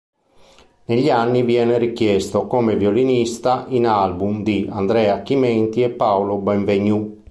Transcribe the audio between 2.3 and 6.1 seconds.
come violinista in album di Andrea Chimenti e